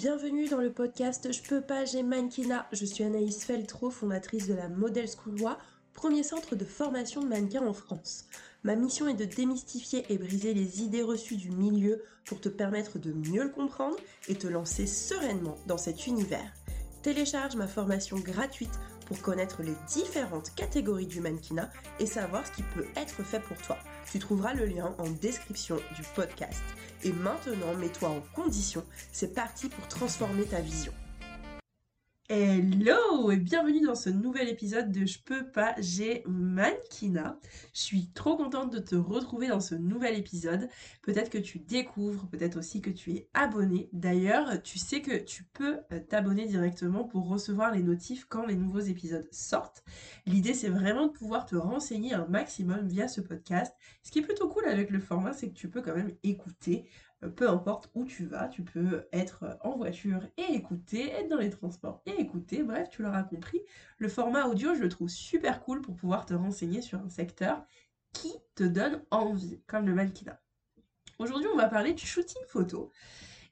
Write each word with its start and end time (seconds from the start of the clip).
bienvenue 0.00 0.48
dans 0.48 0.62
le 0.62 0.72
podcast 0.72 1.30
Je 1.30 1.42
peux 1.42 1.60
pas, 1.60 1.84
j'ai 1.84 2.02
mannequinat. 2.02 2.66
Je 2.72 2.86
suis 2.86 3.04
Anaïs 3.04 3.44
Feltro, 3.44 3.90
fondatrice 3.90 4.48
de 4.48 4.54
la 4.54 4.70
Model 4.70 5.06
School 5.06 5.38
Loi, 5.38 5.58
premier 5.92 6.22
centre 6.22 6.56
de 6.56 6.64
formation 6.64 7.20
de 7.20 7.28
mannequins 7.28 7.66
en 7.66 7.74
France. 7.74 8.24
Ma 8.64 8.76
mission 8.76 9.08
est 9.08 9.14
de 9.14 9.26
démystifier 9.26 10.06
et 10.08 10.16
briser 10.16 10.54
les 10.54 10.80
idées 10.80 11.02
reçues 11.02 11.36
du 11.36 11.50
milieu 11.50 12.02
pour 12.24 12.40
te 12.40 12.48
permettre 12.48 12.98
de 12.98 13.12
mieux 13.12 13.42
le 13.42 13.50
comprendre 13.50 13.96
et 14.28 14.36
te 14.36 14.46
lancer 14.46 14.86
sereinement 14.86 15.58
dans 15.66 15.76
cet 15.76 16.06
univers. 16.06 16.50
Télécharge 17.02 17.56
ma 17.56 17.66
formation 17.68 18.16
gratuite 18.16 18.80
pour 19.10 19.22
connaître 19.22 19.64
les 19.64 19.74
différentes 19.88 20.54
catégories 20.54 21.08
du 21.08 21.20
mannequinat 21.20 21.68
et 21.98 22.06
savoir 22.06 22.46
ce 22.46 22.52
qui 22.52 22.62
peut 22.62 22.86
être 22.94 23.24
fait 23.24 23.40
pour 23.40 23.56
toi. 23.56 23.76
Tu 24.08 24.20
trouveras 24.20 24.54
le 24.54 24.66
lien 24.66 24.94
en 24.98 25.10
description 25.10 25.74
du 25.96 26.02
podcast. 26.14 26.62
Et 27.02 27.12
maintenant, 27.12 27.74
mets-toi 27.74 28.08
en 28.08 28.20
condition. 28.36 28.84
C'est 29.10 29.34
parti 29.34 29.68
pour 29.68 29.88
transformer 29.88 30.44
ta 30.44 30.60
vision. 30.60 30.92
Hello 32.32 33.32
et 33.32 33.36
bienvenue 33.38 33.80
dans 33.80 33.96
ce 33.96 34.08
nouvel 34.08 34.48
épisode 34.48 34.92
de 34.92 35.04
Je 35.04 35.18
peux 35.18 35.50
pas, 35.50 35.74
j'ai 35.80 36.22
mannequinat. 36.28 37.40
Je 37.74 37.80
suis 37.80 38.12
trop 38.12 38.36
contente 38.36 38.72
de 38.72 38.78
te 38.78 38.94
retrouver 38.94 39.48
dans 39.48 39.58
ce 39.58 39.74
nouvel 39.74 40.16
épisode. 40.16 40.68
Peut-être 41.02 41.28
que 41.28 41.38
tu 41.38 41.58
découvres, 41.58 42.28
peut-être 42.28 42.56
aussi 42.56 42.80
que 42.80 42.90
tu 42.90 43.10
es 43.14 43.28
abonné. 43.34 43.88
D'ailleurs, 43.92 44.62
tu 44.62 44.78
sais 44.78 45.02
que 45.02 45.16
tu 45.16 45.42
peux 45.42 45.80
euh, 45.90 45.98
t'abonner 45.98 46.46
directement 46.46 47.02
pour 47.02 47.26
recevoir 47.26 47.74
les 47.74 47.82
notifs 47.82 48.26
quand 48.26 48.46
les 48.46 48.54
nouveaux 48.54 48.78
épisodes 48.78 49.26
sortent. 49.32 49.82
L'idée, 50.24 50.54
c'est 50.54 50.68
vraiment 50.68 51.08
de 51.08 51.12
pouvoir 51.12 51.46
te 51.46 51.56
renseigner 51.56 52.14
un 52.14 52.28
maximum 52.28 52.86
via 52.86 53.08
ce 53.08 53.20
podcast. 53.20 53.74
Ce 54.04 54.12
qui 54.12 54.20
est 54.20 54.22
plutôt 54.22 54.48
cool 54.48 54.66
avec 54.66 54.90
le 54.90 55.00
format, 55.00 55.32
c'est 55.32 55.48
que 55.48 55.58
tu 55.58 55.68
peux 55.68 55.82
quand 55.82 55.96
même 55.96 56.14
écouter 56.22 56.88
peu 57.28 57.48
importe 57.48 57.90
où 57.94 58.04
tu 58.04 58.24
vas, 58.24 58.48
tu 58.48 58.62
peux 58.62 59.06
être 59.12 59.58
en 59.62 59.76
voiture 59.76 60.22
et 60.36 60.54
écouter, 60.54 61.10
être 61.10 61.28
dans 61.28 61.36
les 61.36 61.50
transports 61.50 62.02
et 62.06 62.18
écouter, 62.20 62.62
bref, 62.62 62.88
tu 62.90 63.02
l'auras 63.02 63.22
compris. 63.22 63.60
Le 63.98 64.08
format 64.08 64.46
audio, 64.46 64.74
je 64.74 64.80
le 64.80 64.88
trouve 64.88 65.08
super 65.08 65.62
cool 65.62 65.82
pour 65.82 65.94
pouvoir 65.94 66.24
te 66.24 66.34
renseigner 66.34 66.80
sur 66.80 66.98
un 67.00 67.10
secteur 67.10 67.64
qui 68.12 68.32
te 68.54 68.64
donne 68.64 69.02
envie, 69.10 69.60
comme 69.66 69.86
le 69.86 69.94
mannequinat. 69.94 70.40
Aujourd'hui, 71.18 71.48
on 71.52 71.56
va 71.56 71.68
parler 71.68 71.92
du 71.92 72.06
shooting 72.06 72.42
photo 72.46 72.90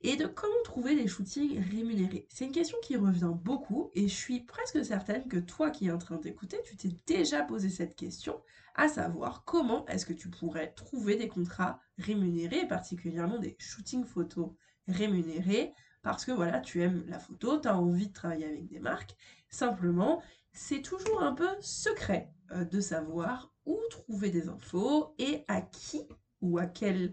et 0.03 0.17
de 0.17 0.27
comment 0.27 0.63
trouver 0.65 0.95
des 0.95 1.09
shootings 1.09 1.61
rémunérés. 1.71 2.27
C'est 2.29 2.45
une 2.45 2.53
question 2.53 2.79
qui 2.83 2.97
revient 2.97 3.33
beaucoup 3.35 3.91
et 3.95 4.09
je 4.09 4.15
suis 4.15 4.41
presque 4.41 4.85
certaine 4.85 5.27
que 5.29 5.39
toi 5.39 5.71
qui 5.71 5.89
es 5.89 5.91
en 5.91 5.99
train 5.99 6.17
d'écouter, 6.17 6.59
tu 6.65 6.77
t'es 6.77 6.95
déjà 7.07 7.43
posé 7.43 7.69
cette 7.69 7.97
question, 7.97 8.41
à 8.75 8.89
savoir 8.89 9.45
comment 9.45 9.87
est-ce 9.87 10.07
que 10.07 10.13
tu 10.13 10.29
pourrais 10.29 10.73
trouver 10.73 11.17
des 11.17 11.29
contrats 11.29 11.81
rémunérés, 11.99 12.67
particulièrement 12.69 13.39
des 13.39 13.57
shootings 13.59 14.05
photos 14.05 14.51
rémunérés, 14.87 15.73
parce 16.03 16.25
que 16.25 16.33
voilà, 16.33 16.61
tu 16.61 16.81
aimes 16.81 17.05
la 17.09 17.19
photo, 17.19 17.59
tu 17.59 17.69
as 17.69 17.77
envie 17.77 18.09
de 18.09 18.13
travailler 18.13 18.47
avec 18.47 18.69
des 18.69 18.79
marques. 18.79 19.17
Simplement, 19.51 20.23
c'est 20.53 20.83
toujours 20.83 21.23
un 21.23 21.35
peu 21.35 21.49
secret 21.61 22.33
euh, 22.53 22.65
de 22.65 22.81
savoir 22.81 23.53
où 23.67 23.79
trouver 23.91 24.31
des 24.31 24.49
infos 24.49 25.15
et 25.19 25.45
à 25.49 25.61
qui 25.61 26.07
ou 26.41 26.59
à 26.59 26.67
quelles 26.67 27.13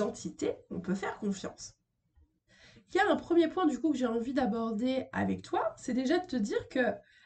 entités 0.00 0.56
on 0.70 0.80
peut 0.80 0.94
faire 0.94 1.18
confiance. 1.18 1.74
Il 2.92 2.96
y 2.96 3.00
a 3.00 3.10
un 3.10 3.16
premier 3.16 3.48
point 3.48 3.66
du 3.66 3.78
coup 3.78 3.90
que 3.90 3.98
j'ai 3.98 4.06
envie 4.06 4.32
d'aborder 4.32 5.06
avec 5.12 5.42
toi, 5.42 5.74
c'est 5.76 5.94
déjà 5.94 6.18
de 6.18 6.26
te 6.26 6.36
dire 6.36 6.68
que 6.68 6.80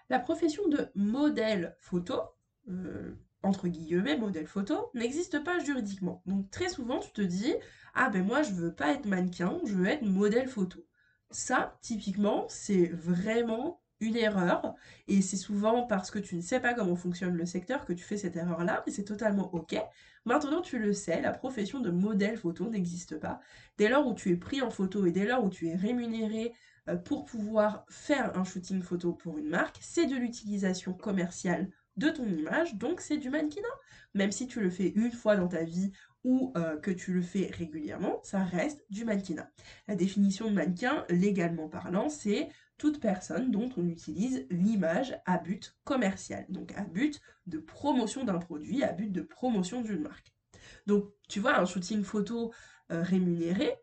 la 0.08 0.18
profession 0.18 0.66
de 0.68 0.88
modèle 0.94 1.76
photo, 1.78 2.20
euh, 2.68 3.14
entre 3.42 3.68
guillemets 3.68 4.16
modèle 4.16 4.46
photo, 4.46 4.90
n'existe 4.94 5.42
pas 5.44 5.58
juridiquement. 5.58 6.22
Donc 6.26 6.50
très 6.50 6.68
souvent 6.68 6.98
tu 6.98 7.12
te 7.12 7.22
dis 7.22 7.54
ah 7.94 8.10
ben 8.10 8.24
moi 8.24 8.42
je 8.42 8.52
veux 8.52 8.74
pas 8.74 8.92
être 8.92 9.06
mannequin, 9.06 9.58
je 9.64 9.74
veux 9.74 9.86
être 9.86 10.02
modèle 10.02 10.48
photo. 10.48 10.84
Ça 11.30 11.78
typiquement 11.80 12.46
c'est 12.48 12.86
vraiment 12.86 13.82
une 14.00 14.16
erreur 14.16 14.74
et 15.08 15.22
c'est 15.22 15.36
souvent 15.36 15.86
parce 15.86 16.10
que 16.10 16.18
tu 16.18 16.36
ne 16.36 16.40
sais 16.40 16.60
pas 16.60 16.74
comment 16.74 16.96
fonctionne 16.96 17.36
le 17.36 17.46
secteur 17.46 17.84
que 17.84 17.92
tu 17.92 18.04
fais 18.04 18.16
cette 18.16 18.36
erreur 18.36 18.64
là, 18.64 18.82
mais 18.86 18.92
c'est 18.92 19.04
totalement 19.04 19.54
ok. 19.54 19.76
Maintenant, 20.24 20.60
tu 20.60 20.78
le 20.78 20.92
sais, 20.92 21.20
la 21.20 21.32
profession 21.32 21.80
de 21.80 21.90
modèle 21.90 22.36
photo 22.36 22.68
n'existe 22.68 23.18
pas. 23.18 23.40
Dès 23.78 23.88
lors 23.88 24.06
où 24.06 24.14
tu 24.14 24.30
es 24.30 24.36
pris 24.36 24.60
en 24.62 24.70
photo 24.70 25.06
et 25.06 25.12
dès 25.12 25.24
lors 25.24 25.44
où 25.44 25.50
tu 25.50 25.68
es 25.68 25.74
rémunéré 25.74 26.52
euh, 26.88 26.96
pour 26.96 27.24
pouvoir 27.24 27.84
faire 27.88 28.36
un 28.36 28.44
shooting 28.44 28.82
photo 28.82 29.12
pour 29.12 29.38
une 29.38 29.48
marque, 29.48 29.78
c'est 29.80 30.06
de 30.06 30.16
l'utilisation 30.16 30.92
commerciale 30.92 31.70
de 31.96 32.08
ton 32.08 32.26
image, 32.26 32.76
donc 32.76 33.00
c'est 33.00 33.18
du 33.18 33.30
mannequinat. 33.30 33.68
Même 34.14 34.32
si 34.32 34.46
tu 34.46 34.60
le 34.60 34.70
fais 34.70 34.88
une 34.88 35.12
fois 35.12 35.36
dans 35.36 35.48
ta 35.48 35.64
vie 35.64 35.92
ou 36.24 36.52
euh, 36.56 36.78
que 36.78 36.90
tu 36.90 37.12
le 37.12 37.22
fais 37.22 37.50
régulièrement, 37.52 38.20
ça 38.22 38.44
reste 38.44 38.84
du 38.90 39.04
mannequinat. 39.04 39.50
La 39.88 39.96
définition 39.96 40.48
de 40.48 40.54
mannequin, 40.54 41.04
légalement 41.08 41.68
parlant, 41.68 42.08
c'est 42.08 42.48
toute 42.80 42.98
personne 42.98 43.50
dont 43.50 43.68
on 43.76 43.86
utilise 43.86 44.46
l'image 44.48 45.14
à 45.26 45.36
but 45.36 45.76
commercial, 45.84 46.46
donc 46.48 46.72
à 46.72 46.84
but 46.84 47.20
de 47.46 47.58
promotion 47.58 48.24
d'un 48.24 48.38
produit, 48.38 48.82
à 48.82 48.92
but 48.92 49.12
de 49.12 49.20
promotion 49.20 49.82
d'une 49.82 50.00
marque. 50.00 50.34
Donc 50.86 51.04
tu 51.28 51.40
vois, 51.40 51.58
un 51.58 51.66
shooting 51.66 52.02
photo 52.02 52.54
euh, 52.90 53.02
rémunéré, 53.02 53.76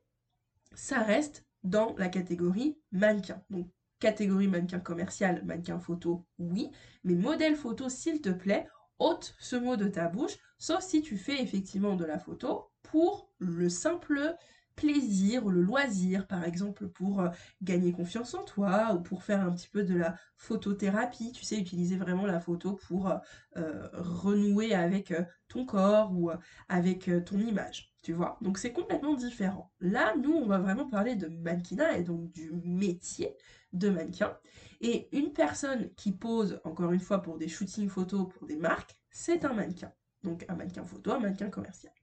ça 0.74 1.04
reste 1.04 1.46
dans 1.62 1.94
la 2.00 2.10
catégorie 2.10 2.80
mannequin. 2.92 3.44
Donc 3.52 3.70
catégorie 4.00 4.48
mannequin 4.48 4.80
commercial, 4.80 5.46
mannequin 5.46 5.78
photo, 5.78 6.26
oui, 6.40 6.72
mais 7.04 7.14
modèle 7.14 7.56
photo, 7.56 7.90
s'il 7.90 8.20
te 8.20 8.30
plaît, 8.30 8.68
ôte 8.98 9.36
ce 9.38 9.56
mot 9.56 9.76
de 9.76 9.88
ta 9.88 10.08
bouche, 10.08 10.38
sauf 10.58 10.82
si 10.82 11.04
tu 11.04 11.18
fais 11.18 11.40
effectivement 11.40 11.96
de 11.96 12.06
la 12.06 12.18
photo 12.18 12.72
pour 12.82 13.32
le 13.38 13.70
simple 13.70 14.36
plaisir 14.78 15.50
le 15.50 15.62
loisir, 15.62 16.28
par 16.28 16.46
exemple 16.46 16.88
pour 16.88 17.20
euh, 17.20 17.30
gagner 17.62 17.92
confiance 17.92 18.34
en 18.36 18.44
toi 18.44 18.94
ou 18.94 19.02
pour 19.02 19.24
faire 19.24 19.42
un 19.42 19.52
petit 19.52 19.68
peu 19.68 19.84
de 19.84 19.96
la 19.96 20.16
photothérapie, 20.38 21.34
tu 21.34 21.44
sais, 21.44 21.60
utiliser 21.60 21.98
vraiment 21.98 22.26
la 22.26 22.40
photo 22.40 22.74
pour 22.74 23.10
euh, 23.10 23.18
euh, 23.58 23.90
renouer 23.94 24.74
avec 24.74 25.14
ton 25.50 25.66
corps 25.66 26.14
ou 26.14 26.32
avec 26.70 27.10
ton 27.26 27.40
image, 27.40 27.92
tu 28.04 28.14
vois. 28.14 28.38
Donc 28.42 28.58
c'est 28.58 28.72
complètement 28.72 29.16
différent. 29.16 29.74
Là, 29.82 30.16
nous, 30.16 30.34
on 30.34 30.46
va 30.46 30.60
vraiment 30.60 30.88
parler 30.88 31.16
de 31.16 31.28
mannequinat 31.28 31.98
et 31.98 32.04
donc 32.04 32.32
du 32.32 32.52
métier 32.64 33.36
de 33.74 33.90
mannequin. 33.90 34.38
Et 34.82 35.10
une 35.18 35.34
personne 35.34 35.90
qui 35.96 36.12
pose, 36.12 36.62
encore 36.64 36.92
une 36.92 37.00
fois, 37.00 37.22
pour 37.22 37.38
des 37.38 37.48
shootings 37.48 37.90
photos 37.90 38.28
pour 38.30 38.48
des 38.48 38.58
marques, 38.58 38.96
c'est 39.10 39.44
un 39.44 39.54
mannequin. 39.54 39.92
Donc 40.24 40.46
un 40.50 40.56
mannequin 40.56 40.84
photo, 40.86 41.12
un 41.12 41.20
mannequin 41.20 41.50
commercial. 41.50 41.97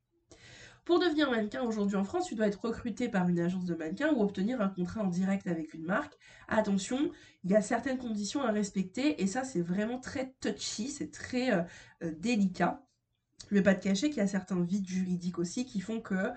Pour 0.84 0.98
devenir 0.98 1.30
mannequin 1.30 1.62
aujourd'hui 1.62 1.96
en 1.96 2.04
France, 2.04 2.26
tu 2.26 2.34
dois 2.34 2.46
être 2.46 2.62
recruté 2.62 3.08
par 3.08 3.26
une 3.28 3.40
agence 3.40 3.64
de 3.64 3.74
mannequin 3.74 4.12
ou 4.12 4.20
obtenir 4.20 4.60
un 4.60 4.68
contrat 4.68 5.00
en 5.00 5.06
direct 5.06 5.46
avec 5.46 5.72
une 5.72 5.84
marque. 5.84 6.18
Attention, 6.46 7.10
il 7.42 7.50
y 7.50 7.56
a 7.56 7.62
certaines 7.62 7.96
conditions 7.96 8.42
à 8.42 8.50
respecter 8.50 9.22
et 9.22 9.26
ça 9.26 9.44
c'est 9.44 9.62
vraiment 9.62 9.98
très 9.98 10.34
touchy, 10.40 10.88
c'est 10.88 11.10
très 11.10 11.52
euh, 11.52 11.62
euh, 12.02 12.12
délicat. 12.18 12.84
Je 13.48 13.54
vais 13.54 13.62
pas 13.62 13.74
te 13.74 13.82
cacher 13.82 14.08
qu'il 14.08 14.18
y 14.18 14.20
a 14.20 14.26
certains 14.26 14.60
vides 14.60 14.86
juridiques 14.86 15.38
aussi 15.38 15.64
qui 15.64 15.80
font 15.80 16.02
que 16.02 16.30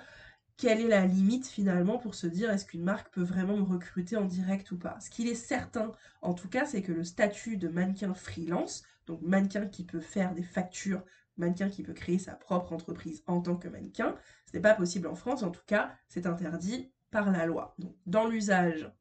quelle 0.55 0.79
est 0.79 0.87
la 0.87 1.05
limite 1.05 1.47
finalement 1.47 1.97
pour 1.97 2.15
se 2.15 2.25
dire 2.25 2.49
est-ce 2.49 2.65
qu'une 2.65 2.83
marque 2.83 3.13
peut 3.13 3.23
vraiment 3.23 3.57
me 3.57 3.63
recruter 3.63 4.15
en 4.15 4.25
direct 4.25 4.71
ou 4.71 4.77
pas? 4.77 4.97
Ce 5.01 5.09
qu'il 5.09 5.27
est 5.27 5.35
certain 5.35 5.91
en 6.21 6.33
tout 6.33 6.47
cas, 6.47 6.65
c'est 6.65 6.81
que 6.81 6.93
le 6.93 7.03
statut 7.03 7.57
de 7.57 7.67
mannequin 7.67 8.13
freelance, 8.13 8.83
donc 9.07 9.21
mannequin 9.21 9.67
qui 9.67 9.83
peut 9.83 9.99
faire 9.99 10.33
des 10.33 10.43
factures 10.43 11.03
mannequin 11.37 11.69
qui 11.69 11.83
peut 11.83 11.93
créer 11.93 12.19
sa 12.19 12.33
propre 12.33 12.73
entreprise 12.73 13.23
en 13.27 13.41
tant 13.41 13.55
que 13.55 13.67
mannequin. 13.67 14.15
Ce 14.45 14.55
n'est 14.55 14.61
pas 14.61 14.73
possible 14.73 15.07
en 15.07 15.15
France, 15.15 15.43
en 15.43 15.51
tout 15.51 15.65
cas, 15.65 15.91
c'est 16.07 16.25
interdit 16.25 16.91
par 17.11 17.31
la 17.31 17.45
loi. 17.45 17.75
Donc, 17.79 17.95
dans 18.05 18.27
l'usage, 18.27 18.91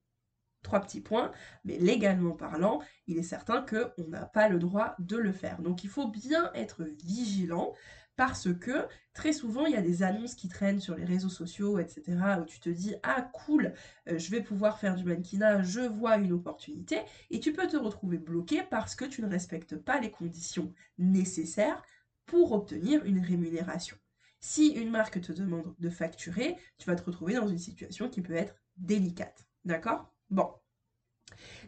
trois 0.62 0.80
petits 0.80 1.00
points, 1.00 1.30
mais 1.64 1.78
légalement 1.78 2.32
parlant, 2.32 2.80
il 3.06 3.18
est 3.18 3.22
certain 3.22 3.62
qu'on 3.62 4.08
n'a 4.08 4.26
pas 4.26 4.48
le 4.48 4.58
droit 4.58 4.94
de 4.98 5.16
le 5.16 5.32
faire. 5.32 5.60
Donc, 5.60 5.84
il 5.84 5.90
faut 5.90 6.08
bien 6.08 6.50
être 6.54 6.84
vigilant 7.04 7.72
parce 8.16 8.52
que 8.54 8.86
très 9.12 9.32
souvent, 9.32 9.66
il 9.66 9.74
y 9.74 9.76
a 9.76 9.82
des 9.82 10.02
annonces 10.02 10.34
qui 10.34 10.48
traînent 10.48 10.80
sur 10.80 10.96
les 10.96 11.04
réseaux 11.04 11.28
sociaux, 11.28 11.78
etc., 11.78 12.02
où 12.40 12.44
tu 12.44 12.60
te 12.60 12.70
dis, 12.70 12.94
ah 13.02 13.30
cool, 13.32 13.74
euh, 14.08 14.18
je 14.18 14.30
vais 14.30 14.40
pouvoir 14.40 14.78
faire 14.78 14.96
du 14.96 15.04
mannequinat, 15.04 15.62
je 15.62 15.80
vois 15.80 16.16
une 16.16 16.32
opportunité, 16.32 16.98
et 17.30 17.40
tu 17.40 17.52
peux 17.52 17.66
te 17.66 17.76
retrouver 17.76 18.18
bloqué 18.18 18.62
parce 18.62 18.94
que 18.94 19.04
tu 19.04 19.22
ne 19.22 19.28
respectes 19.28 19.76
pas 19.76 20.00
les 20.00 20.10
conditions 20.10 20.72
nécessaires 20.98 21.82
pour 22.26 22.52
obtenir 22.52 23.04
une 23.04 23.20
rémunération. 23.20 23.96
Si 24.40 24.68
une 24.68 24.90
marque 24.90 25.20
te 25.20 25.32
demande 25.32 25.74
de 25.78 25.90
facturer, 25.90 26.56
tu 26.78 26.86
vas 26.86 26.96
te 26.96 27.04
retrouver 27.04 27.34
dans 27.34 27.48
une 27.48 27.58
situation 27.58 28.08
qui 28.08 28.20
peut 28.20 28.34
être 28.34 28.54
délicate. 28.76 29.46
D'accord? 29.64 30.12
Bon. 30.30 30.50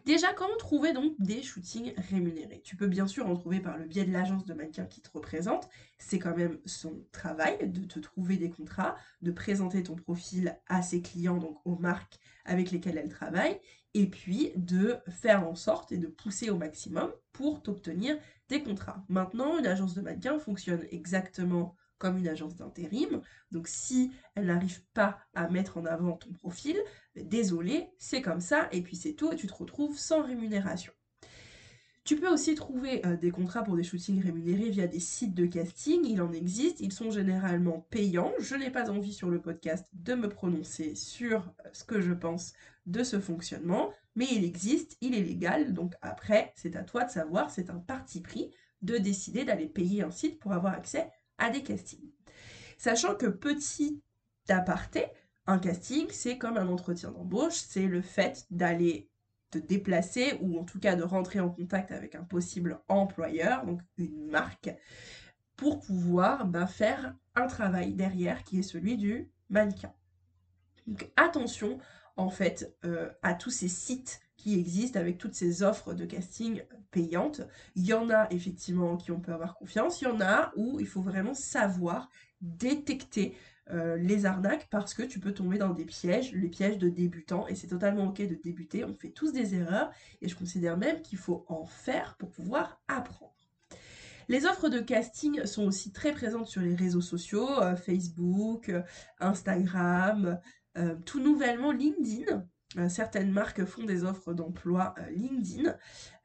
Déjà, 0.04 0.32
comment 0.32 0.56
trouver 0.56 0.92
donc 0.92 1.14
des 1.18 1.42
shootings 1.42 1.92
rémunérés? 1.96 2.60
Tu 2.62 2.76
peux 2.76 2.86
bien 2.86 3.06
sûr 3.06 3.26
en 3.26 3.34
trouver 3.34 3.60
par 3.60 3.76
le 3.76 3.84
biais 3.84 4.04
de 4.04 4.12
l'agence 4.12 4.44
de 4.44 4.54
mannequin 4.54 4.86
qui 4.86 5.00
te 5.02 5.10
représente. 5.10 5.68
C'est 5.98 6.18
quand 6.18 6.36
même 6.36 6.58
son 6.64 7.04
travail 7.10 7.68
de 7.68 7.84
te 7.84 7.98
trouver 7.98 8.36
des 8.36 8.50
contrats, 8.50 8.96
de 9.20 9.32
présenter 9.32 9.82
ton 9.82 9.96
profil 9.96 10.56
à 10.68 10.82
ses 10.82 11.02
clients, 11.02 11.38
donc 11.38 11.58
aux 11.64 11.76
marques 11.76 12.18
avec 12.44 12.70
lesquelles 12.70 12.98
elle 12.98 13.08
travaille, 13.08 13.60
et 13.94 14.06
puis 14.06 14.52
de 14.56 14.96
faire 15.08 15.48
en 15.48 15.54
sorte 15.54 15.92
et 15.92 15.98
de 15.98 16.06
pousser 16.06 16.50
au 16.50 16.56
maximum 16.56 17.12
pour 17.32 17.62
t'obtenir 17.62 18.18
des 18.48 18.62
contrats. 18.62 19.04
Maintenant, 19.08 19.58
une 19.58 19.66
agence 19.66 19.94
de 19.94 20.00
mannequin 20.00 20.38
fonctionne 20.38 20.86
exactement 20.90 21.76
comme 21.98 22.16
une 22.16 22.28
agence 22.28 22.56
d'intérim. 22.56 23.20
Donc 23.50 23.68
si 23.68 24.12
elle 24.34 24.46
n'arrive 24.46 24.82
pas 24.94 25.18
à 25.34 25.48
mettre 25.48 25.78
en 25.78 25.84
avant 25.84 26.12
ton 26.12 26.32
profil, 26.32 26.76
désolé, 27.16 27.90
c'est 27.98 28.22
comme 28.22 28.40
ça, 28.40 28.68
et 28.72 28.82
puis 28.82 28.96
c'est 28.96 29.14
tout, 29.14 29.32
et 29.32 29.36
tu 29.36 29.46
te 29.46 29.54
retrouves 29.54 29.98
sans 29.98 30.22
rémunération. 30.22 30.92
Tu 32.08 32.16
peux 32.16 32.30
aussi 32.30 32.54
trouver 32.54 33.04
euh, 33.04 33.18
des 33.18 33.30
contrats 33.30 33.62
pour 33.62 33.76
des 33.76 33.82
shootings 33.82 34.22
rémunérés 34.22 34.70
via 34.70 34.86
des 34.86 34.98
sites 34.98 35.34
de 35.34 35.44
casting. 35.44 36.06
Il 36.06 36.22
en 36.22 36.32
existe, 36.32 36.80
ils 36.80 36.94
sont 36.94 37.10
généralement 37.10 37.86
payants. 37.90 38.32
Je 38.38 38.54
n'ai 38.54 38.70
pas 38.70 38.90
envie 38.90 39.12
sur 39.12 39.28
le 39.28 39.42
podcast 39.42 39.86
de 39.92 40.14
me 40.14 40.30
prononcer 40.30 40.94
sur 40.94 41.40
euh, 41.66 41.68
ce 41.74 41.84
que 41.84 42.00
je 42.00 42.14
pense 42.14 42.54
de 42.86 43.02
ce 43.02 43.20
fonctionnement, 43.20 43.92
mais 44.14 44.26
il 44.32 44.42
existe, 44.42 44.96
il 45.02 45.14
est 45.14 45.22
légal. 45.22 45.74
Donc 45.74 45.96
après, 46.00 46.54
c'est 46.56 46.76
à 46.76 46.82
toi 46.82 47.04
de 47.04 47.10
savoir, 47.10 47.50
c'est 47.50 47.68
un 47.68 47.78
parti 47.78 48.22
pris 48.22 48.54
de 48.80 48.96
décider 48.96 49.44
d'aller 49.44 49.66
payer 49.66 50.02
un 50.02 50.10
site 50.10 50.38
pour 50.38 50.54
avoir 50.54 50.72
accès 50.72 51.10
à 51.36 51.50
des 51.50 51.62
castings. 51.62 52.10
Sachant 52.78 53.16
que 53.16 53.26
petit 53.26 54.00
aparté, 54.48 55.04
un 55.46 55.58
casting, 55.58 56.06
c'est 56.08 56.38
comme 56.38 56.56
un 56.56 56.68
entretien 56.68 57.10
d'embauche, 57.10 57.56
c'est 57.68 57.86
le 57.86 58.00
fait 58.00 58.46
d'aller 58.50 59.07
te 59.50 59.58
déplacer 59.58 60.38
ou 60.40 60.58
en 60.58 60.64
tout 60.64 60.78
cas 60.78 60.96
de 60.96 61.02
rentrer 61.02 61.40
en 61.40 61.48
contact 61.48 61.92
avec 61.92 62.14
un 62.14 62.24
possible 62.24 62.80
employeur, 62.88 63.64
donc 63.64 63.80
une 63.96 64.26
marque, 64.26 64.70
pour 65.56 65.80
pouvoir 65.80 66.46
ben, 66.46 66.66
faire 66.66 67.14
un 67.34 67.46
travail 67.46 67.94
derrière 67.94 68.44
qui 68.44 68.60
est 68.60 68.62
celui 68.62 68.96
du 68.96 69.30
mannequin. 69.48 69.92
Donc 70.86 71.10
attention 71.16 71.78
en 72.16 72.30
fait 72.30 72.74
euh, 72.84 73.10
à 73.22 73.34
tous 73.34 73.50
ces 73.50 73.68
sites 73.68 74.20
qui 74.36 74.58
existent 74.58 75.00
avec 75.00 75.18
toutes 75.18 75.34
ces 75.34 75.62
offres 75.62 75.94
de 75.94 76.04
casting 76.04 76.62
payantes. 76.90 77.42
Il 77.74 77.84
y 77.84 77.92
en 77.92 78.08
a 78.08 78.28
effectivement 78.30 78.96
qui 78.96 79.10
on 79.10 79.20
peut 79.20 79.32
avoir 79.32 79.56
confiance, 79.56 80.00
il 80.00 80.04
y 80.04 80.08
en 80.08 80.20
a 80.20 80.52
où 80.56 80.78
il 80.80 80.86
faut 80.86 81.02
vraiment 81.02 81.34
savoir 81.34 82.08
détecter 82.40 83.36
euh, 83.70 83.96
les 83.96 84.26
arnaques 84.26 84.68
parce 84.70 84.94
que 84.94 85.02
tu 85.02 85.20
peux 85.20 85.32
tomber 85.32 85.58
dans 85.58 85.74
des 85.74 85.84
pièges, 85.84 86.32
les 86.32 86.48
pièges 86.48 86.78
de 86.78 86.88
débutants, 86.88 87.46
et 87.48 87.54
c'est 87.54 87.66
totalement 87.66 88.08
ok 88.08 88.22
de 88.22 88.34
débuter, 88.34 88.84
on 88.84 88.94
fait 88.94 89.10
tous 89.10 89.32
des 89.32 89.54
erreurs, 89.54 89.90
et 90.22 90.28
je 90.28 90.34
considère 90.34 90.76
même 90.76 91.02
qu'il 91.02 91.18
faut 91.18 91.44
en 91.48 91.66
faire 91.66 92.16
pour 92.18 92.30
pouvoir 92.30 92.80
apprendre. 92.88 93.34
Les 94.28 94.46
offres 94.46 94.68
de 94.68 94.80
casting 94.80 95.44
sont 95.46 95.64
aussi 95.64 95.92
très 95.92 96.12
présentes 96.12 96.46
sur 96.46 96.60
les 96.60 96.74
réseaux 96.74 97.00
sociaux, 97.00 97.60
euh, 97.62 97.76
Facebook, 97.76 98.68
euh, 98.68 98.82
Instagram, 99.20 100.38
tout 101.04 101.18
nouvellement 101.18 101.72
LinkedIn. 101.72 102.46
Euh, 102.76 102.88
certaines 102.90 103.30
marques 103.30 103.64
font 103.64 103.84
des 103.84 104.04
offres 104.04 104.34
d'emploi 104.34 104.94
euh, 104.98 105.10
LinkedIn. 105.10 105.74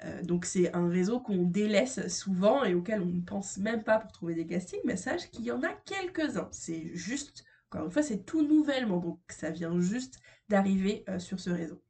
Euh, 0.04 0.24
donc 0.24 0.45
c'est 0.45 0.74
un 0.75 0.90
réseau 0.90 1.22
qu'on 1.22 1.44
délaisse 1.44 2.07
souvent 2.10 2.66
et 2.66 2.74
auquel 2.74 3.01
on 3.01 3.06
ne 3.06 3.22
pense 3.22 3.57
même 3.57 3.84
pas 3.84 3.98
pour 4.00 4.12
trouver 4.12 4.36
des 4.36 4.45
castings, 4.45 4.81
mais 4.84 4.98
sache 4.98 5.30
qu'il 5.31 5.45
y 5.45 5.51
en 5.51 5.63
a 5.63 5.72
quelques-uns. 5.86 6.50
C'est 6.51 6.94
juste, 6.94 7.45
encore 7.69 7.86
une 7.86 7.92
fois, 7.92 8.04
c'est 8.04 8.25
tout 8.25 8.45
nouvellement, 8.45 9.00
donc 9.00 9.19
ça 9.30 9.51
vient 9.51 9.80
juste 9.80 10.19
d'arriver 10.50 11.06
sur 11.18 11.40
ce 11.40 11.50
réseau. 11.50 11.81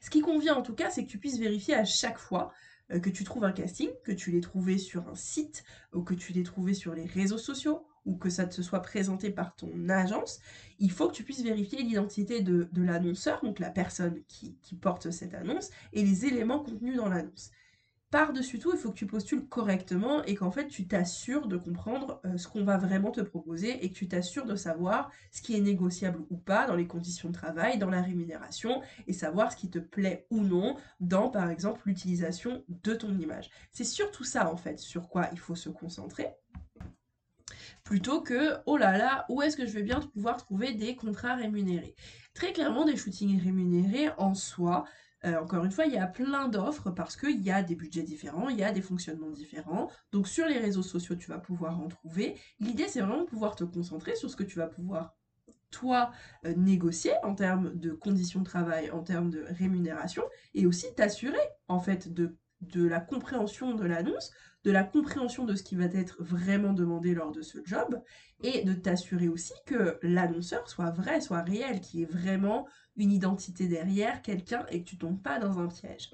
Ce 0.00 0.10
qui 0.10 0.20
convient 0.20 0.56
en 0.56 0.62
tout 0.62 0.74
cas, 0.74 0.90
c'est 0.90 1.04
que 1.04 1.10
tu 1.10 1.18
puisses 1.18 1.38
vérifier 1.38 1.74
à 1.74 1.84
chaque 1.84 2.18
fois 2.18 2.52
que 2.88 3.10
tu 3.10 3.22
trouves 3.22 3.44
un 3.44 3.52
casting, 3.52 3.88
que 4.04 4.12
tu 4.12 4.32
l'aies 4.32 4.40
trouvé 4.40 4.78
sur 4.78 5.08
un 5.08 5.14
site 5.14 5.64
ou 5.92 6.02
que 6.02 6.14
tu 6.14 6.32
l'aies 6.32 6.42
trouvé 6.42 6.74
sur 6.74 6.94
les 6.94 7.06
réseaux 7.06 7.38
sociaux 7.38 7.86
ou 8.06 8.16
que 8.16 8.30
ça 8.30 8.46
te 8.46 8.62
soit 8.62 8.80
présenté 8.80 9.30
par 9.30 9.54
ton 9.54 9.88
agence, 9.88 10.40
il 10.78 10.90
faut 10.90 11.08
que 11.08 11.14
tu 11.14 11.24
puisses 11.24 11.42
vérifier 11.42 11.82
l'identité 11.82 12.40
de, 12.40 12.68
l'annonceur, 12.74 13.40
donc 13.42 13.58
la 13.58 13.70
personne 13.70 14.22
qui, 14.28 14.56
porte 14.80 15.10
cette 15.10 15.34
annonce, 15.34 15.70
et 15.92 16.02
les 16.02 16.26
éléments 16.26 16.60
contenus 16.60 16.96
dans 16.96 17.08
l'annonce. 17.08 17.50
Par-dessus 18.12 18.60
tout, 18.60 18.70
il 18.72 18.78
faut 18.78 18.90
que 18.90 18.96
tu 18.96 19.06
postules 19.06 19.48
correctement 19.48 20.22
et 20.24 20.36
qu'en 20.36 20.52
fait 20.52 20.68
tu 20.68 20.86
t'assures 20.86 21.48
de 21.48 21.56
comprendre 21.56 22.20
euh, 22.24 22.38
ce 22.38 22.46
qu'on 22.46 22.62
va 22.62 22.78
vraiment 22.78 23.10
te 23.10 23.20
proposer 23.20 23.84
et 23.84 23.90
que 23.90 23.94
tu 23.94 24.06
t'assures 24.06 24.46
de 24.46 24.54
savoir 24.54 25.10
ce 25.32 25.42
qui 25.42 25.56
est 25.56 25.60
négociable 25.60 26.22
ou 26.30 26.36
pas 26.36 26.68
dans 26.68 26.76
les 26.76 26.86
conditions 26.86 27.30
de 27.30 27.34
travail, 27.34 27.78
dans 27.78 27.90
la 27.90 28.00
rémunération 28.00 28.80
et 29.08 29.12
savoir 29.12 29.50
ce 29.50 29.56
qui 29.56 29.70
te 29.70 29.80
plaît 29.80 30.24
ou 30.30 30.40
non 30.42 30.76
dans 31.00 31.30
par 31.30 31.50
exemple 31.50 31.82
l'utilisation 31.84 32.62
de 32.68 32.94
ton 32.94 33.12
image. 33.18 33.50
C'est 33.72 33.84
surtout 33.84 34.24
ça 34.24 34.52
en 34.52 34.56
fait 34.56 34.78
sur 34.78 35.08
quoi 35.08 35.28
il 35.32 35.40
faut 35.40 35.56
se 35.56 35.68
concentrer 35.68 36.28
plutôt 37.84 38.20
que 38.20 38.56
oh 38.66 38.76
là 38.76 38.96
là, 38.96 39.26
où 39.28 39.42
est-ce 39.42 39.56
que 39.56 39.66
je 39.66 39.72
vais 39.72 39.82
bien 39.82 40.00
pouvoir 40.00 40.36
trouver 40.36 40.72
des 40.72 40.96
contrats 40.96 41.34
rémunérés 41.34 41.94
Très 42.34 42.52
clairement, 42.52 42.84
des 42.84 42.96
shootings 42.96 43.42
rémunérés 43.42 44.10
en 44.18 44.34
soi, 44.34 44.84
euh, 45.24 45.36
encore 45.40 45.64
une 45.64 45.70
fois, 45.70 45.86
il 45.86 45.92
y 45.92 45.98
a 45.98 46.06
plein 46.06 46.48
d'offres 46.48 46.90
parce 46.90 47.16
qu'il 47.16 47.40
y 47.42 47.50
a 47.50 47.62
des 47.62 47.74
budgets 47.74 48.02
différents, 48.02 48.48
il 48.48 48.58
y 48.58 48.64
a 48.64 48.72
des 48.72 48.82
fonctionnements 48.82 49.30
différents. 49.30 49.90
Donc 50.12 50.28
sur 50.28 50.46
les 50.46 50.58
réseaux 50.58 50.82
sociaux, 50.82 51.16
tu 51.16 51.28
vas 51.28 51.38
pouvoir 51.38 51.80
en 51.80 51.88
trouver. 51.88 52.38
L'idée, 52.60 52.86
c'est 52.88 53.00
vraiment 53.00 53.22
de 53.22 53.26
pouvoir 53.26 53.56
te 53.56 53.64
concentrer 53.64 54.14
sur 54.14 54.30
ce 54.30 54.36
que 54.36 54.44
tu 54.44 54.58
vas 54.58 54.68
pouvoir 54.68 55.16
toi 55.70 56.12
euh, 56.44 56.54
négocier 56.54 57.12
en 57.22 57.34
termes 57.34 57.74
de 57.74 57.90
conditions 57.90 58.40
de 58.40 58.44
travail, 58.44 58.90
en 58.90 59.02
termes 59.02 59.30
de 59.30 59.44
rémunération, 59.48 60.22
et 60.54 60.66
aussi 60.66 60.86
t'assurer 60.94 61.38
en 61.68 61.80
fait 61.80 62.12
de 62.12 62.36
de 62.60 62.86
la 62.86 63.00
compréhension 63.00 63.74
de 63.74 63.84
l'annonce, 63.84 64.32
de 64.64 64.70
la 64.70 64.82
compréhension 64.82 65.44
de 65.44 65.54
ce 65.54 65.62
qui 65.62 65.76
va 65.76 65.84
être 65.84 66.16
vraiment 66.20 66.72
demandé 66.72 67.14
lors 67.14 67.32
de 67.32 67.42
ce 67.42 67.58
job, 67.64 68.00
et 68.42 68.64
de 68.64 68.74
t'assurer 68.74 69.28
aussi 69.28 69.52
que 69.64 69.98
l'annonceur 70.02 70.68
soit 70.68 70.90
vrai, 70.90 71.20
soit 71.20 71.42
réel, 71.42 71.80
qu'il 71.80 72.00
y 72.00 72.02
ait 72.02 72.06
vraiment 72.06 72.66
une 72.96 73.12
identité 73.12 73.68
derrière 73.68 74.22
quelqu'un 74.22 74.66
et 74.70 74.82
que 74.82 74.88
tu 74.88 74.98
tombes 74.98 75.22
pas 75.22 75.38
dans 75.38 75.58
un 75.58 75.68
piège. 75.68 76.10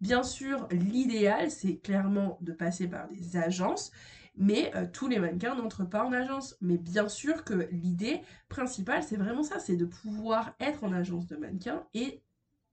Bien 0.00 0.22
sûr, 0.22 0.68
l'idéal, 0.70 1.50
c'est 1.50 1.78
clairement 1.78 2.38
de 2.40 2.52
passer 2.52 2.88
par 2.88 3.08
des 3.08 3.36
agences, 3.36 3.90
mais 4.36 4.72
euh, 4.74 4.86
tous 4.92 5.08
les 5.08 5.18
mannequins 5.18 5.54
n'entrent 5.54 5.88
pas 5.88 6.04
en 6.04 6.12
agence. 6.12 6.56
Mais 6.60 6.76
bien 6.76 7.08
sûr 7.08 7.44
que 7.44 7.68
l'idée 7.70 8.20
principale, 8.48 9.02
c'est 9.02 9.16
vraiment 9.16 9.42
ça, 9.42 9.58
c'est 9.58 9.76
de 9.76 9.84
pouvoir 9.84 10.54
être 10.60 10.84
en 10.84 10.92
agence 10.92 11.26
de 11.26 11.36
mannequin 11.36 11.84
et 11.94 12.22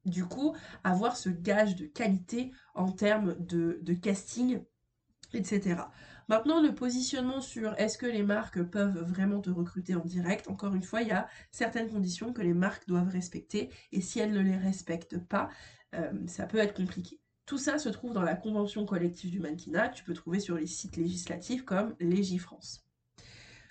du 0.06 0.26
coup, 0.26 0.56
avoir 0.84 1.16
ce 1.18 1.30
gage 1.30 1.76
de 1.76 1.86
qualité 1.86 2.52
en 2.76 2.92
termes 2.92 3.36
de, 3.40 3.94
casting, 3.94 4.64
etc. 5.34 5.82
Maintenant, 6.28 6.62
le 6.62 6.74
positionnement 6.74 7.42
sur 7.42 7.74
est-ce 7.80 7.98
que 7.98 8.06
les 8.06 8.24
marques 8.24 8.64
peuvent 8.64 9.04
vraiment 9.04 9.42
te 9.42 9.50
recruter 9.50 9.96
en 9.96 10.06
direct, 10.06 10.48
encore 10.48 10.74
une 10.76 10.84
fois, 10.84 11.02
il 11.02 11.10
y 11.10 11.12
a 11.12 11.28
certaines 11.52 11.90
conditions 11.90 12.34
que 12.34 12.42
les 12.42 12.54
marques 12.54 12.88
doivent 12.88 13.10
respecter, 13.10 13.70
et 13.92 14.02
si 14.02 14.20
elles 14.20 14.32
ne 14.32 14.40
les 14.40 14.58
respectent 14.58 15.20
pas, 15.20 15.50
euh, 15.96 16.12
ça 16.28 16.46
peut 16.46 16.60
être 16.60 16.74
compliqué. 16.74 17.20
Tout 17.46 17.58
ça 17.58 17.80
se 17.80 17.90
trouve 17.90 18.14
dans 18.14 18.22
la 18.22 18.36
convention 18.36 18.86
collective 18.86 19.30
du 19.30 19.40
mannequinat, 19.40 19.90
tu 19.90 20.04
peux 20.04 20.14
trouver 20.14 20.40
sur 20.40 20.56
les 20.56 20.68
sites 20.68 20.96
législatifs 20.96 21.66
comme 21.66 21.96
Légifrance. 22.00 22.86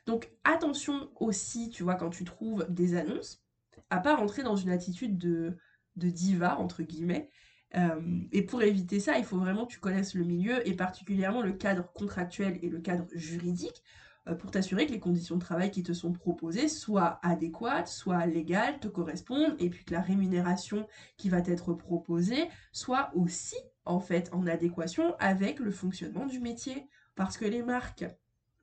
Donc 0.06 0.31
attention 0.44 1.11
aussi, 1.17 1.71
tu 1.71 1.82
vois, 1.82 1.94
quand 1.94 2.11
tu 2.11 2.25
trouves 2.25 2.67
des 2.69 2.94
annonces, 2.94 3.43
à 3.91 3.99
pas 3.99 4.17
rentrer 4.17 4.43
dans 4.43 4.56
une 4.56 4.71
attitude 4.71 5.19
de 5.19 5.56
de 6.00 6.11
diva, 6.11 6.58
entre 6.58 6.82
guillemets. 6.82 7.31
Euh, 7.77 8.20
et 8.32 8.43
pour 8.43 8.63
éviter 8.63 8.98
ça, 8.98 9.19
il 9.19 9.24
faut 9.24 9.39
vraiment 9.39 9.67
que 9.67 9.72
tu 9.72 9.81
connaisses 9.81 10.15
le 10.15 10.24
milieu 10.24 10.67
et 10.67 10.74
particulièrement 10.74 11.43
le 11.43 11.53
cadre 11.53 11.93
contractuel 11.93 12.58
et 12.63 12.69
le 12.69 12.81
cadre 12.81 13.06
juridique 13.15 13.84
euh, 14.29 14.34
pour 14.34 14.51
t'assurer 14.51 14.86
que 14.86 14.93
les 14.93 14.98
conditions 14.98 15.36
de 15.36 15.41
travail 15.41 15.70
qui 15.70 15.82
te 15.82 15.93
sont 15.93 16.13
proposées 16.13 16.69
soient 16.69 17.20
adéquates, 17.22 17.89
soient 17.89 18.27
légales, 18.27 18.81
te 18.81 18.89
correspondent 18.89 19.55
et 19.60 19.70
puis 19.70 19.84
que 19.84 19.94
la 19.94 20.01
rémunération 20.01 20.86
qui 21.17 21.29
va 21.29 21.43
t'être 21.43 21.72
proposée 21.74 22.48
soit 22.72 23.13
aussi 23.15 23.56
en 23.84 24.01
fait 24.01 24.31
en 24.32 24.46
adéquation 24.46 25.15
avec 25.19 25.60
le 25.60 25.70
fonctionnement 25.70 26.27
du 26.27 26.41
métier. 26.41 26.89
Parce 27.15 27.39
que 27.39 27.44
les 27.44 27.63
marques, 27.63 28.05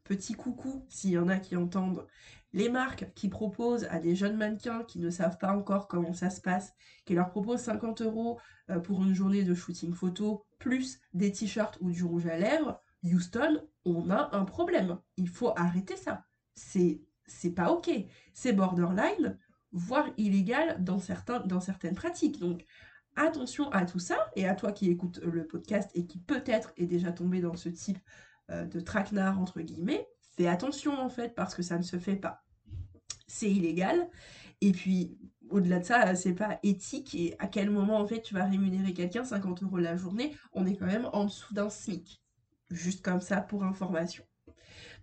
petit 0.08 0.34
coucou 0.34 0.86
s'il 0.90 1.12
y 1.12 1.18
en 1.18 1.28
a 1.28 1.38
qui 1.38 1.56
entendent, 1.56 2.08
les 2.54 2.70
marques 2.70 3.12
qui 3.14 3.28
proposent 3.28 3.86
à 3.92 4.00
des 4.00 4.16
jeunes 4.16 4.38
mannequins 4.38 4.84
qui 4.84 5.00
ne 5.00 5.10
savent 5.10 5.38
pas 5.38 5.52
encore 5.52 5.88
comment 5.88 6.14
ça 6.14 6.30
se 6.30 6.42
passe, 6.42 6.74
qui 7.06 7.14
leur 7.14 7.30
proposent 7.30 7.62
50 7.62 8.02
euros 8.02 8.40
euh, 8.70 8.80
pour 8.80 9.04
une 9.04 9.14
journée 9.14 9.44
de 9.44 9.54
shooting 9.54 9.94
photo, 9.94 10.46
plus 10.58 11.00
des 11.14 11.32
t-shirts 11.32 11.78
ou 11.82 11.92
du 11.92 12.04
rouge 12.04 12.26
à 12.26 12.38
lèvres, 12.38 12.82
Houston, 13.04 13.62
on 13.86 14.10
a 14.10 14.36
un 14.36 14.46
problème. 14.46 14.98
Il 15.18 15.30
faut 15.30 15.52
arrêter 15.56 15.98
ça. 15.98 16.26
C'est, 16.56 17.02
pas 17.56 17.72
ok. 17.72 17.92
C'est 18.34 18.54
borderline, 18.54 19.38
voire 19.72 20.08
illégal 20.18 20.84
dans, 20.84 21.00
dans 21.46 21.60
certaines 21.60 21.96
pratiques. 21.96 22.40
Donc, 22.40 22.66
attention 23.16 23.70
à 23.72 23.86
tout 23.86 24.00
ça, 24.00 24.32
et 24.36 24.48
à 24.48 24.56
toi 24.56 24.72
qui 24.72 24.90
écoutes 24.90 25.20
le 25.20 25.46
podcast 25.46 25.92
et 25.96 26.06
qui 26.06 26.20
peut-être 26.20 26.72
est 26.78 26.86
déjà 26.86 27.12
tombé 27.12 27.42
dans 27.42 27.56
ce 27.56 27.70
type 27.70 28.00
de 28.50 28.80
traquenard, 28.80 29.40
entre 29.40 29.62
guillemets, 29.62 30.08
fais 30.36 30.48
attention 30.48 31.00
en 31.00 31.10
fait, 31.10 31.36
parce 31.36 31.56
que 31.56 31.64
ça 31.64 31.78
ne 31.78 31.84
se 31.84 31.98
fait 31.98 32.16
pas 32.16 32.44
c'est 33.28 33.52
illégal. 33.52 34.10
Et 34.62 34.72
puis, 34.72 35.18
au-delà 35.50 35.80
de 35.80 35.86
ça, 35.86 36.16
c'est 36.16 36.34
pas 36.34 36.60
éthique. 36.64 37.14
Et 37.14 37.36
à 37.40 37.48
quel 37.48 37.70
moment, 37.70 38.00
en 38.00 38.08
fait, 38.08 38.22
tu 38.22 38.34
vas 38.34 38.46
rémunérer 38.46 38.94
quelqu'un 38.94 39.24
50 39.24 39.64
euros 39.64 39.78
la 39.78 39.96
journée? 39.96 40.36
On 40.54 40.66
est 40.66 40.76
quand 40.76 40.88
même 40.88 41.08
en 41.14 41.26
dessous 41.26 41.54
d'un 41.54 41.70
SMIC. 41.70 42.22
Juste 42.72 43.04
comme 43.04 43.22
ça 43.22 43.42
pour 43.42 43.64
information. 43.64 44.24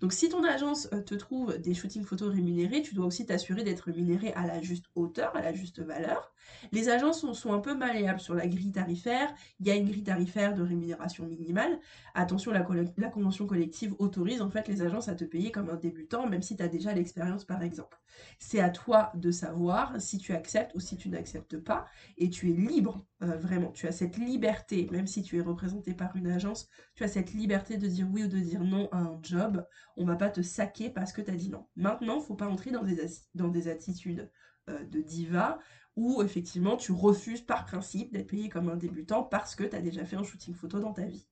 Donc 0.00 0.12
si 0.12 0.28
ton 0.28 0.44
agence 0.44 0.88
euh, 0.92 1.00
te 1.00 1.14
trouve 1.14 1.58
des 1.58 1.74
shootings 1.74 2.04
photos 2.04 2.32
rémunérés, 2.32 2.82
tu 2.82 2.94
dois 2.94 3.06
aussi 3.06 3.26
t'assurer 3.26 3.62
d'être 3.62 3.82
rémunéré 3.82 4.32
à 4.34 4.46
la 4.46 4.60
juste 4.60 4.86
hauteur, 4.94 5.34
à 5.36 5.42
la 5.42 5.52
juste 5.52 5.80
valeur. 5.80 6.34
Les 6.72 6.88
agences 6.88 7.30
sont, 7.32 7.52
un 7.52 7.58
peu 7.58 7.74
malléables 7.74 8.20
sur 8.20 8.34
la 8.34 8.46
grille 8.46 8.72
tarifaire. 8.72 9.32
Il 9.60 9.66
y 9.66 9.70
a 9.70 9.74
une 9.74 9.88
grille 9.88 10.02
tarifaire 10.02 10.54
de 10.54 10.62
rémunération 10.62 11.26
minimale. 11.26 11.78
Attention, 12.14 12.52
la, 12.52 12.62
convention 12.62 13.46
collective 13.46 13.94
autorise 13.98 14.42
en 14.42 14.50
fait 14.50 14.68
les 14.68 14.82
agences 14.82 15.08
à 15.08 15.14
te 15.14 15.24
payer 15.24 15.50
comme 15.50 15.70
un 15.70 15.76
débutant, 15.76 16.26
même 16.26 16.42
si 16.42 16.56
tu 16.56 16.62
as 16.62 16.68
déjà 16.68 16.92
l'expérience 16.92 17.44
par 17.44 17.62
exemple. 17.62 17.98
C'est 18.38 18.60
à 18.60 18.70
toi 18.70 19.10
de 19.14 19.30
savoir 19.30 20.00
si 20.00 20.18
tu 20.18 20.32
acceptes 20.32 20.74
ou 20.74 20.80
si 20.80 20.96
tu 20.96 21.08
n'acceptes 21.08 21.58
pas. 21.58 21.86
Et 22.16 22.30
tu 22.30 22.50
es 22.50 22.54
libre, 22.54 23.04
euh, 23.22 23.36
vraiment. 23.36 23.72
Tu 23.72 23.86
as 23.86 23.92
cette 23.92 24.16
liberté, 24.16 24.88
même 24.92 25.06
si 25.06 25.22
tu 25.22 25.38
es 25.38 25.40
représenté 25.40 25.94
par 25.94 26.14
une 26.16 26.28
agence, 26.28 26.68
tu 26.94 27.04
as 27.04 27.08
cette 27.08 27.32
liberté 27.32 27.76
de 27.76 27.86
dire 27.88 28.06
oui 28.10 28.24
ou 28.24 28.28
de 28.28 28.38
dire 28.38 28.62
non 28.62 28.88
à 28.92 28.98
un 28.98 29.18
job. 29.22 29.64
On 29.96 30.04
va 30.04 30.16
pas 30.16 30.30
te 30.30 30.42
saquer 30.42 30.90
parce 30.90 31.12
que 31.12 31.22
tu 31.22 31.30
as 31.30 31.36
dit 31.36 31.50
non. 31.50 31.66
Maintenant, 31.76 32.20
faut 32.20 32.34
pas 32.34 32.48
entrer 32.48 32.70
dans 32.70 32.82
des, 32.82 33.68
attitudes 33.68 34.30
euh, 34.68 34.84
de 34.84 35.00
diva 35.00 35.58
où 35.96 36.22
effectivement 36.22 36.76
tu 36.76 36.92
refuses 36.92 37.42
par 37.42 37.64
principe 37.64 38.12
d'être 38.12 38.26
payé 38.26 38.48
comme 38.48 38.68
un 38.68 38.76
débutant 38.76 39.22
parce 39.22 39.54
que 39.54 39.62
tu 39.62 39.76
as 39.76 39.80
déjà 39.80 40.04
fait 40.04 40.16
un 40.16 40.24
shooting 40.24 40.54
photo 40.54 40.80
dans 40.80 40.92
ta 40.92 41.04
vie. 41.04 41.26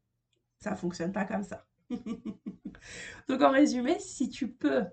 Ça 0.59 0.77
fonctionne 0.77 1.13
pas 1.13 1.25
comme 1.25 1.43
ça. 1.43 1.67
Donc 3.29 3.43
en 3.43 3.51
résumé, 3.51 3.99
si 3.99 4.29
tu 4.29 4.53
peux 4.53 4.85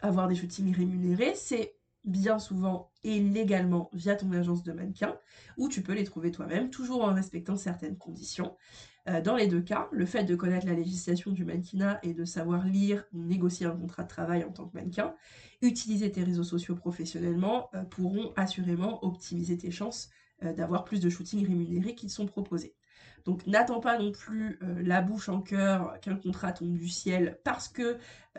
avoir 0.00 0.28
des 0.28 0.34
shootings 0.34 0.74
rémunérés, 0.74 1.34
c'est 1.34 1.76
bien 2.04 2.38
souvent 2.38 2.90
et 3.04 3.20
légalement 3.20 3.88
via 3.92 4.16
ton 4.16 4.32
agence 4.32 4.62
de 4.62 4.72
mannequin, 4.72 5.16
ou 5.56 5.68
tu 5.68 5.82
peux 5.82 5.92
les 5.92 6.04
trouver 6.04 6.30
toi-même, 6.30 6.70
toujours 6.70 7.04
en 7.04 7.14
respectant 7.14 7.56
certaines 7.56 7.96
conditions. 7.96 8.56
Euh, 9.08 9.20
dans 9.20 9.34
les 9.34 9.48
deux 9.48 9.60
cas, 9.60 9.88
le 9.90 10.06
fait 10.06 10.24
de 10.24 10.36
connaître 10.36 10.66
la 10.66 10.74
législation 10.74 11.32
du 11.32 11.44
mannequinat 11.44 11.98
et 12.02 12.14
de 12.14 12.24
savoir 12.24 12.64
lire 12.66 13.04
ou 13.12 13.22
négocier 13.24 13.66
un 13.66 13.76
contrat 13.76 14.04
de 14.04 14.08
travail 14.08 14.44
en 14.44 14.52
tant 14.52 14.66
que 14.66 14.76
mannequin, 14.76 15.14
utiliser 15.60 16.12
tes 16.12 16.22
réseaux 16.22 16.44
sociaux 16.44 16.76
professionnellement 16.76 17.68
euh, 17.74 17.82
pourront 17.82 18.32
assurément 18.36 19.04
optimiser 19.04 19.58
tes 19.58 19.72
chances 19.72 20.10
euh, 20.44 20.52
d'avoir 20.52 20.84
plus 20.84 21.00
de 21.00 21.10
shootings 21.10 21.46
rémunérés 21.46 21.94
qui 21.96 22.06
te 22.06 22.12
sont 22.12 22.26
proposés. 22.26 22.76
Donc 23.24 23.46
n'attends 23.46 23.78
pas 23.78 23.98
non 24.00 24.10
plus 24.10 24.58
la 24.80 25.00
bouche 25.00 25.28
en 25.28 25.40
cœur 25.40 25.96
qu'un 26.00 26.16
contrat 26.16 26.52
tombe 26.52 26.76
du 26.76 26.88
ciel 26.88 27.38
parce 27.44 27.68
que 27.68 27.96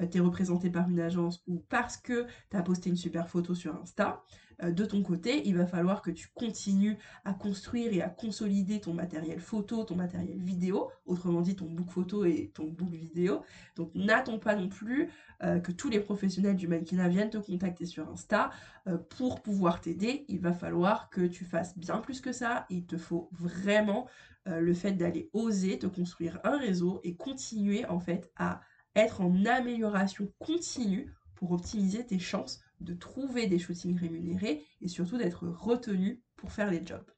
tu 0.10 0.18
es 0.18 0.22
représenté 0.22 0.70
par 0.70 0.90
une 0.90 1.00
agence 1.00 1.44
ou 1.48 1.64
parce 1.70 1.98
que 1.98 2.26
tu 2.50 2.58
as 2.58 2.62
posté 2.62 2.90
une 2.90 2.98
super 2.98 3.30
photo 3.30 3.56
sur 3.56 3.76
Insta. 3.82 4.24
Euh, 4.62 4.72
de 4.72 4.86
ton 4.86 5.02
côté, 5.04 5.48
il 5.48 5.56
va 5.56 5.66
falloir 5.66 6.02
que 6.02 6.12
tu 6.12 6.28
continues 6.34 6.98
à 7.26 7.34
construire 7.34 7.94
et 7.94 8.02
à 8.02 8.10
consolider 8.10 8.80
ton 8.80 8.94
matériel 8.94 9.40
photo, 9.40 9.84
ton 9.84 9.96
matériel 9.96 10.40
vidéo, 10.40 10.90
autrement 11.06 11.42
dit 11.42 11.56
ton 11.56 11.70
book 11.70 11.90
photo 11.90 12.26
et 12.26 12.52
ton 12.54 12.66
book 12.66 12.92
vidéo. 12.92 13.42
Donc 13.76 13.92
n'attends 13.96 14.40
pas 14.40 14.56
non 14.56 14.70
plus 14.70 15.10
euh, 15.44 15.60
que 15.60 15.72
tous 15.72 15.90
les 15.90 16.00
professionnels 16.00 16.56
du 16.56 16.68
mannequinat 16.68 17.10
viennent 17.10 17.30
te 17.30 17.38
contacter 17.38 17.86
sur 17.86 18.10
Insta 18.10 18.52
euh, 18.88 18.98
pour 18.98 19.42
pouvoir 19.42 19.82
t'aider. 19.82 20.26
Il 20.28 20.40
va 20.40 20.54
falloir 20.54 21.10
que 21.10 21.22
tu 21.22 21.46
fasses 21.46 21.78
bien 21.78 21.98
plus 21.98 22.22
que 22.22 22.32
ça. 22.32 22.66
Il 22.70 22.86
te 22.86 22.98
faut 22.98 23.30
vraiment 23.32 24.08
le 24.46 24.74
fait 24.74 24.92
d'aller 24.92 25.30
oser 25.32 25.80
te 25.80 25.88
construire 25.88 26.38
un 26.44 26.58
réseau 26.58 27.00
et 27.06 27.16
continuer 27.16 27.86
en 27.86 28.02
fait 28.02 28.30
à 28.36 28.60
être 28.96 29.22
en 29.22 29.46
amélioration 29.46 30.32
continue 30.40 31.12
pour 31.36 31.52
optimiser 31.52 32.06
tes 32.06 32.20
chances 32.20 32.62
de 32.80 32.94
trouver 32.94 33.48
des 33.48 33.60
shootings 33.60 34.00
rémunérés 34.00 34.64
et 34.82 34.88
surtout 34.88 35.18
d'être 35.18 35.48
retenu 35.48 36.22
pour 36.36 36.52
faire 36.52 36.70
les 36.70 36.86
jobs. 36.86 37.10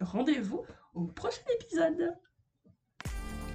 Rendez-vous 0.00 0.64
au 0.94 1.04
prochain 1.06 1.42
épisode 1.60 2.14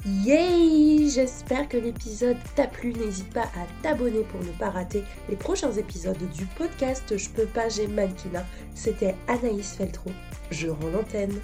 Yay 0.06 1.10
J'espère 1.10 1.70
que 1.70 1.78
l'épisode 1.78 2.36
t'a 2.56 2.68
plu. 2.68 2.92
N'hésite 2.94 3.34
pas 3.34 3.44
à 3.56 3.66
t'abonner 3.82 4.24
pour 4.24 4.44
ne 4.44 4.52
pas 4.52 4.70
rater 4.70 5.04
les 5.30 5.38
prochains 5.38 5.72
épisodes 5.72 6.18
du 6.34 6.46
podcast 6.46 7.18
Je 7.18 7.30
peux 7.30 7.46
pas, 7.46 7.70
j'ai 7.70 7.88
mannequinat. 7.88 8.46
C'était 8.76 9.16
Anaïs 9.30 9.76
Feltro. 9.76 10.12
Je 10.52 10.68
rends 10.68 10.90
l'antenne. 10.90 11.40